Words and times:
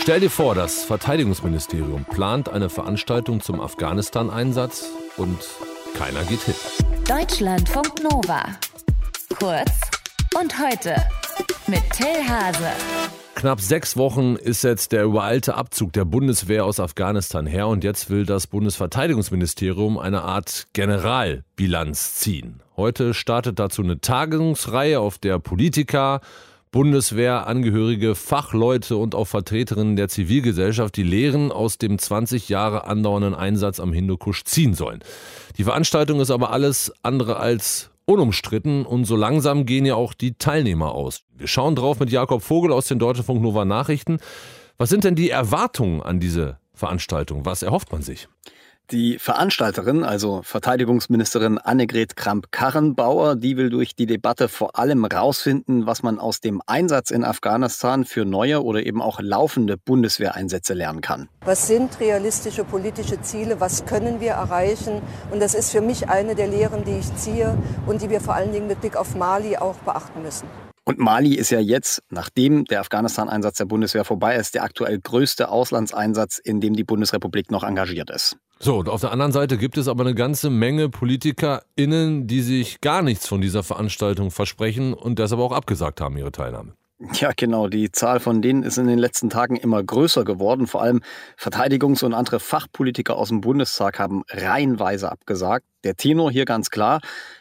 Stell 0.00 0.20
dir 0.20 0.30
vor, 0.30 0.54
das 0.54 0.84
Verteidigungsministerium 0.84 2.04
plant 2.04 2.48
eine 2.48 2.68
Veranstaltung 2.68 3.40
zum 3.40 3.60
Afghanistan-Einsatz 3.60 4.90
und 5.16 5.38
keiner 5.96 6.24
geht 6.24 6.40
hin. 6.40 6.54
Deutschlandfunk 7.06 8.02
Nova. 8.02 8.44
Kurz 9.38 9.70
und 10.40 10.58
heute 10.58 10.96
mit 11.66 11.82
Till 11.90 12.28
Hase. 12.28 12.70
Knapp 13.34 13.60
sechs 13.60 13.96
Wochen 13.96 14.36
ist 14.36 14.62
jetzt 14.62 14.92
der 14.92 15.04
übereilte 15.04 15.54
Abzug 15.54 15.92
der 15.92 16.04
Bundeswehr 16.04 16.64
aus 16.64 16.80
Afghanistan 16.80 17.46
her 17.46 17.68
und 17.68 17.82
jetzt 17.84 18.08
will 18.08 18.24
das 18.24 18.46
Bundesverteidigungsministerium 18.46 19.98
eine 19.98 20.22
Art 20.22 20.68
Generalbilanz 20.72 22.14
ziehen. 22.16 22.60
Heute 22.76 23.14
startet 23.14 23.58
dazu 23.58 23.82
eine 23.82 24.00
Tagungsreihe, 24.00 25.00
auf 25.00 25.18
der 25.18 25.38
Politiker, 25.38 26.20
Bundeswehrangehörige, 26.72 28.14
Fachleute 28.14 28.96
und 28.96 29.14
auch 29.14 29.26
Vertreterinnen 29.26 29.94
der 29.94 30.08
Zivilgesellschaft 30.08 30.96
die 30.96 31.02
Lehren 31.02 31.52
aus 31.52 31.76
dem 31.76 31.98
20 31.98 32.48
Jahre 32.48 32.86
andauernden 32.86 33.34
Einsatz 33.34 33.78
am 33.78 33.92
Hindukusch 33.92 34.44
ziehen 34.44 34.72
sollen. 34.72 35.04
Die 35.58 35.64
Veranstaltung 35.64 36.20
ist 36.20 36.30
aber 36.30 36.50
alles 36.50 36.90
andere 37.02 37.36
als 37.36 37.90
unumstritten 38.06 38.86
und 38.86 39.04
so 39.04 39.16
langsam 39.16 39.66
gehen 39.66 39.84
ja 39.84 39.96
auch 39.96 40.14
die 40.14 40.32
Teilnehmer 40.38 40.92
aus. 40.92 41.24
Wir 41.36 41.46
schauen 41.46 41.76
drauf 41.76 42.00
mit 42.00 42.10
Jakob 42.10 42.42
Vogel 42.42 42.72
aus 42.72 42.88
den 42.88 42.98
Deutschlandfunk 42.98 43.42
Nova 43.42 43.66
Nachrichten. 43.66 44.18
Was 44.78 44.88
sind 44.88 45.04
denn 45.04 45.14
die 45.14 45.28
Erwartungen 45.28 46.00
an 46.00 46.20
diese 46.20 46.56
Veranstaltung? 46.72 47.44
Was 47.44 47.62
erhofft 47.62 47.92
man 47.92 48.00
sich? 48.00 48.28
Die 48.92 49.18
Veranstalterin, 49.18 50.04
also 50.04 50.42
Verteidigungsministerin 50.42 51.56
Annegret 51.56 52.14
Kramp-Karrenbauer, 52.14 53.36
die 53.36 53.56
will 53.56 53.70
durch 53.70 53.96
die 53.96 54.04
Debatte 54.04 54.48
vor 54.48 54.78
allem 54.78 55.06
herausfinden, 55.10 55.86
was 55.86 56.02
man 56.02 56.18
aus 56.18 56.40
dem 56.40 56.60
Einsatz 56.66 57.10
in 57.10 57.24
Afghanistan 57.24 58.04
für 58.04 58.26
neue 58.26 58.62
oder 58.62 58.84
eben 58.84 59.00
auch 59.00 59.18
laufende 59.20 59.78
Bundeswehreinsätze 59.78 60.74
lernen 60.74 61.00
kann. 61.00 61.30
Was 61.46 61.68
sind 61.68 62.00
realistische 62.00 62.64
politische 62.64 63.22
Ziele? 63.22 63.60
Was 63.60 63.86
können 63.86 64.20
wir 64.20 64.32
erreichen? 64.32 65.00
Und 65.30 65.40
das 65.40 65.54
ist 65.54 65.70
für 65.70 65.80
mich 65.80 66.10
eine 66.10 66.34
der 66.34 66.48
Lehren, 66.48 66.84
die 66.84 66.98
ich 66.98 67.16
ziehe 67.16 67.56
und 67.86 68.02
die 68.02 68.10
wir 68.10 68.20
vor 68.20 68.34
allen 68.34 68.52
Dingen 68.52 68.66
mit 68.66 68.82
Blick 68.82 68.96
auf 68.96 69.14
Mali 69.14 69.56
auch 69.56 69.76
beachten 69.76 70.22
müssen. 70.22 70.46
Und 70.84 70.98
Mali 70.98 71.34
ist 71.34 71.50
ja 71.50 71.60
jetzt, 71.60 72.02
nachdem 72.10 72.64
der 72.64 72.80
Afghanistan-Einsatz 72.80 73.56
der 73.56 73.66
Bundeswehr 73.66 74.04
vorbei 74.04 74.34
ist, 74.34 74.54
der 74.54 74.64
aktuell 74.64 74.98
größte 74.98 75.48
Auslandseinsatz, 75.48 76.38
in 76.38 76.60
dem 76.60 76.74
die 76.74 76.82
Bundesrepublik 76.82 77.52
noch 77.52 77.62
engagiert 77.62 78.10
ist. 78.10 78.36
So, 78.58 78.78
und 78.78 78.88
auf 78.88 79.00
der 79.00 79.12
anderen 79.12 79.32
Seite 79.32 79.58
gibt 79.58 79.76
es 79.76 79.88
aber 79.88 80.04
eine 80.04 80.14
ganze 80.14 80.50
Menge 80.50 80.88
PolitikerInnen, 80.88 82.26
die 82.26 82.42
sich 82.42 82.80
gar 82.80 83.02
nichts 83.02 83.26
von 83.26 83.40
dieser 83.40 83.62
Veranstaltung 83.62 84.30
versprechen 84.30 84.94
und 84.94 85.18
deshalb 85.18 85.40
auch 85.40 85.52
abgesagt 85.52 86.00
haben, 86.00 86.16
ihre 86.16 86.32
Teilnahme. 86.32 86.74
Ja, 87.14 87.32
genau. 87.36 87.66
Die 87.66 87.90
Zahl 87.90 88.20
von 88.20 88.42
denen 88.42 88.62
ist 88.62 88.78
in 88.78 88.86
den 88.86 88.98
letzten 88.98 89.30
Tagen 89.30 89.56
immer 89.56 89.82
größer 89.82 90.24
geworden. 90.24 90.68
Vor 90.68 90.82
allem 90.82 91.00
Verteidigungs- 91.36 92.04
und 92.04 92.14
andere 92.14 92.38
Fachpolitiker 92.38 93.16
aus 93.16 93.28
dem 93.28 93.40
Bundestag 93.40 93.98
haben 93.98 94.22
reihenweise 94.28 95.10
abgesagt. 95.10 95.66
Der 95.82 95.96
Tenor 95.96 96.30
hier 96.30 96.44
ganz 96.44 96.70
klar. 96.70 97.00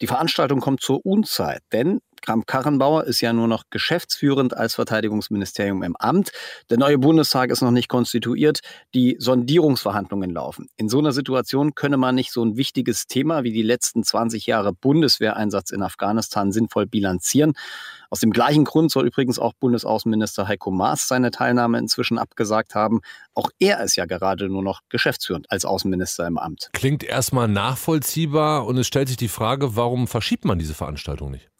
Die 0.00 0.06
Veranstaltung 0.06 0.60
kommt 0.60 0.80
zur 0.80 1.04
Unzeit, 1.04 1.60
denn 1.72 2.00
Kramp-Karrenbauer 2.22 3.04
ist 3.04 3.20
ja 3.20 3.32
nur 3.32 3.48
noch 3.48 3.64
geschäftsführend 3.68 4.56
als 4.56 4.74
Verteidigungsministerium 4.74 5.82
im 5.82 5.96
Amt. 5.96 6.32
Der 6.70 6.78
neue 6.78 6.98
Bundestag 6.98 7.50
ist 7.50 7.60
noch 7.60 7.70
nicht 7.70 7.88
konstituiert. 7.88 8.60
Die 8.94 9.16
Sondierungsverhandlungen 9.18 10.30
laufen. 10.30 10.68
In 10.76 10.88
so 10.88 10.98
einer 10.98 11.12
Situation 11.12 11.74
könne 11.74 11.98
man 11.98 12.14
nicht 12.14 12.32
so 12.32 12.44
ein 12.44 12.56
wichtiges 12.56 13.06
Thema 13.06 13.44
wie 13.44 13.52
die 13.52 13.62
letzten 13.62 14.02
20 14.02 14.46
Jahre 14.46 14.72
Bundeswehreinsatz 14.72 15.70
in 15.70 15.82
Afghanistan 15.82 16.52
sinnvoll 16.52 16.86
bilanzieren. 16.86 17.52
Aus 18.12 18.20
dem 18.20 18.30
gleichen 18.30 18.64
Grund 18.64 18.90
soll 18.90 19.06
übrigens 19.06 19.38
auch 19.38 19.54
Bundesaußenminister 19.54 20.46
Heiko 20.46 20.70
Maas 20.70 21.08
seine 21.08 21.30
Teilnahme 21.30 21.78
inzwischen 21.78 22.18
abgesagt 22.18 22.74
haben. 22.74 23.00
Auch 23.34 23.50
er 23.58 23.82
ist 23.82 23.96
ja 23.96 24.04
gerade 24.04 24.50
nur 24.50 24.62
noch 24.62 24.80
geschäftsführend 24.90 25.50
als 25.50 25.64
Außenminister 25.64 26.26
im 26.26 26.36
Amt. 26.36 26.68
Klingt 26.74 27.04
erstmal 27.04 27.48
nachvollziehbar 27.48 28.66
und 28.66 28.76
es 28.76 28.86
stellt 28.86 29.08
sich 29.08 29.16
die 29.16 29.28
Frage, 29.28 29.76
warum 29.76 30.06
verschiebt 30.06 30.44
man 30.44 30.58
diese 30.58 30.74
Veranstaltung 30.74 31.30
nicht? 31.30 31.51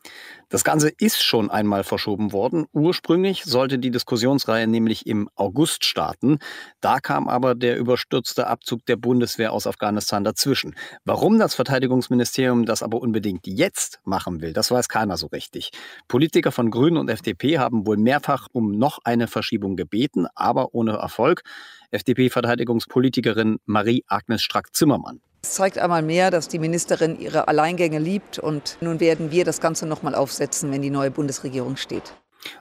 Das 0.53 0.65
Ganze 0.65 0.91
ist 0.91 1.23
schon 1.23 1.51
einmal 1.51 1.83
verschoben 1.83 2.33
worden. 2.33 2.67
Ursprünglich 2.73 3.45
sollte 3.45 3.79
die 3.79 3.91
Diskussionsreihe 3.91 4.67
nämlich 4.67 5.07
im 5.07 5.31
August 5.35 5.87
starten. 5.87 6.41
Da 6.83 7.01
kam 7.01 7.27
aber 7.27 7.55
der 7.55 7.79
überstürzte 7.79 8.47
Abzug 8.47 8.85
der 8.85 8.97
Bundeswehr 8.97 9.53
aus 9.55 9.67
Afghanistan 9.67 10.25
dazwischen. 10.25 10.75
Warum 11.07 11.39
das 11.39 11.55
Verteidigungsministerium 11.55 12.67
das 12.67 12.83
aber 12.83 13.01
unbedingt 13.01 13.47
jetzt 13.47 14.01
machen 14.05 14.43
will, 14.43 14.53
das 14.53 14.71
weiß 14.71 14.91
keiner 14.91 15.17
so 15.17 15.29
richtig. 15.29 15.71
Politiker 16.07 16.53
von 16.53 16.71
Grünen 16.71 16.99
und 16.99 17.09
FDP 17.09 17.59
haben 17.59 17.87
wohl 17.87 17.97
mehrfach 17.97 18.49
um 18.53 18.73
noch 18.73 18.99
eine 19.05 19.29
Verschiebung 19.29 19.77
gebeten, 19.77 20.27
aber 20.35 20.75
ohne 20.75 20.93
Erfolg. 20.93 21.43
FDP-Verteidigungspolitikerin 21.93 23.59
Marie-Agnes 23.65 24.43
Strack-Zimmermann. 24.43 25.21
Es 25.45 25.55
zeigt 25.55 25.77
einmal 25.79 26.03
mehr, 26.03 26.31
dass 26.31 26.47
die 26.47 26.61
Ministerin 26.61 27.19
ihre 27.19 27.49
Alleingänge 27.49 27.99
liebt 27.99 28.39
und 28.39 28.79
nun 28.81 29.01
werden 29.01 29.33
wir 29.33 29.45
das 29.45 29.61
Ganze 29.61 29.87
nochmal 29.87 30.15
aufsetzen, 30.15 30.71
wenn 30.71 30.83
die 30.83 30.91
neue 30.91 31.11
Bundesregierung 31.11 31.77
steht. 31.77 32.15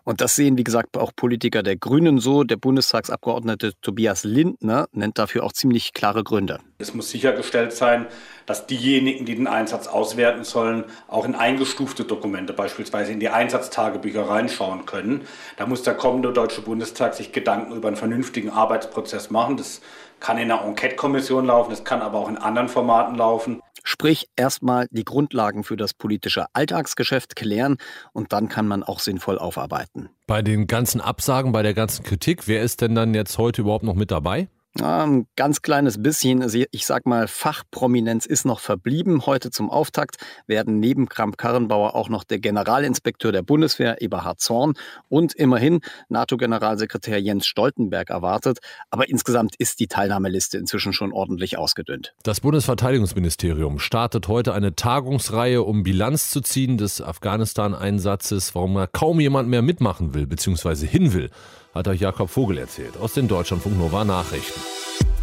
Und 0.03 0.21
das 0.21 0.35
sehen, 0.35 0.57
wie 0.57 0.63
gesagt, 0.63 0.97
auch 0.97 1.11
Politiker 1.15 1.63
der 1.63 1.75
Grünen 1.75 2.19
so. 2.19 2.43
Der 2.43 2.55
Bundestagsabgeordnete 2.55 3.73
Tobias 3.81 4.23
Lindner 4.23 4.87
nennt 4.91 5.17
dafür 5.17 5.43
auch 5.43 5.53
ziemlich 5.53 5.93
klare 5.93 6.23
Gründe. 6.23 6.59
Es 6.79 6.93
muss 6.93 7.09
sichergestellt 7.09 7.71
sein, 7.71 8.07
dass 8.45 8.67
diejenigen, 8.67 9.25
die 9.25 9.35
den 9.35 9.47
Einsatz 9.47 9.87
auswerten 9.87 10.43
sollen, 10.43 10.85
auch 11.07 11.25
in 11.25 11.35
eingestufte 11.35 12.03
Dokumente, 12.03 12.53
beispielsweise 12.53 13.11
in 13.11 13.19
die 13.19 13.29
Einsatztagebücher 13.29 14.27
reinschauen 14.27 14.85
können. 14.85 15.21
Da 15.57 15.65
muss 15.65 15.83
der 15.83 15.95
kommende 15.95 16.33
Deutsche 16.33 16.61
Bundestag 16.61 17.13
sich 17.13 17.31
Gedanken 17.31 17.75
über 17.75 17.87
einen 17.87 17.97
vernünftigen 17.97 18.49
Arbeitsprozess 18.49 19.29
machen. 19.29 19.57
Das 19.57 19.81
kann 20.19 20.37
in 20.37 20.51
einer 20.51 20.63
Enquete-Kommission 20.63 21.45
laufen, 21.45 21.71
das 21.71 21.83
kann 21.83 22.01
aber 22.01 22.19
auch 22.19 22.29
in 22.29 22.37
anderen 22.37 22.69
Formaten 22.69 23.15
laufen. 23.15 23.61
Sprich, 23.83 24.29
erstmal 24.35 24.87
die 24.91 25.03
Grundlagen 25.03 25.63
für 25.63 25.75
das 25.75 25.93
politische 25.93 26.45
Alltagsgeschäft 26.53 27.35
klären 27.35 27.77
und 28.13 28.31
dann 28.31 28.47
kann 28.47 28.67
man 28.67 28.83
auch 28.83 28.99
sinnvoll 28.99 29.39
aufarbeiten. 29.39 30.09
Bei 30.27 30.43
den 30.43 30.67
ganzen 30.67 31.01
Absagen, 31.01 31.51
bei 31.51 31.63
der 31.63 31.73
ganzen 31.73 32.03
Kritik, 32.03 32.47
wer 32.47 32.61
ist 32.61 32.81
denn 32.81 32.93
dann 32.93 33.13
jetzt 33.15 33.37
heute 33.39 33.61
überhaupt 33.61 33.83
noch 33.83 33.95
mit 33.95 34.11
dabei? 34.11 34.47
Ein 34.79 35.27
ganz 35.35 35.61
kleines 35.61 36.01
bisschen, 36.01 36.41
also 36.41 36.63
ich 36.71 36.85
sag 36.85 37.05
mal, 37.05 37.27
Fachprominenz 37.27 38.25
ist 38.25 38.45
noch 38.45 38.61
verblieben. 38.61 39.25
Heute 39.25 39.51
zum 39.51 39.69
Auftakt 39.69 40.15
werden 40.47 40.79
neben 40.79 41.09
Kramp-Karrenbauer 41.09 41.93
auch 41.93 42.07
noch 42.07 42.23
der 42.23 42.39
Generalinspekteur 42.39 43.33
der 43.33 43.41
Bundeswehr, 43.41 44.01
Eberhard 44.01 44.39
Zorn, 44.39 44.75
und 45.09 45.33
immerhin 45.33 45.81
NATO-Generalsekretär 46.07 47.21
Jens 47.21 47.47
Stoltenberg 47.47 48.09
erwartet. 48.09 48.59
Aber 48.89 49.09
insgesamt 49.09 49.55
ist 49.57 49.81
die 49.81 49.87
Teilnahmeliste 49.87 50.57
inzwischen 50.57 50.93
schon 50.93 51.11
ordentlich 51.11 51.57
ausgedünnt. 51.57 52.13
Das 52.23 52.39
Bundesverteidigungsministerium 52.39 53.77
startet 53.77 54.29
heute 54.29 54.53
eine 54.53 54.75
Tagungsreihe, 54.75 55.63
um 55.63 55.83
Bilanz 55.83 56.31
zu 56.31 56.39
ziehen 56.39 56.77
des 56.77 57.01
Afghanistan-Einsatzes, 57.01 58.55
warum 58.55 58.85
kaum 58.93 59.19
jemand 59.19 59.49
mehr 59.49 59.61
mitmachen 59.61 60.13
will 60.13 60.27
bzw. 60.27 60.87
hin 60.87 61.13
will 61.13 61.29
hat 61.73 61.87
euch 61.87 62.01
Jakob 62.01 62.29
Vogel 62.29 62.57
erzählt 62.57 62.97
aus 62.97 63.13
den 63.13 63.27
Deutschlandfunk 63.27 63.77
Nova 63.77 64.03
Nachrichten. 64.03 64.59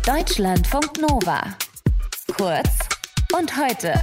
Deutschlandfunk 0.04 0.98
Nova. 1.00 1.42
Kurz 2.36 2.88
und 3.36 3.56
heute. 3.56 3.94